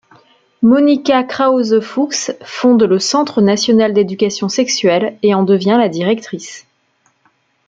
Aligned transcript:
Monika 0.63 1.21
Krause-Fuchs 1.23 2.31
fonde 2.43 2.81
le 2.81 2.97
Centre 2.97 3.39
national 3.39 3.93
d'éducation 3.93 4.49
sexuelle 4.49 5.15
et 5.21 5.35
en 5.35 5.43
devient 5.43 5.77
la 5.79 5.89
directrice. 5.89 6.65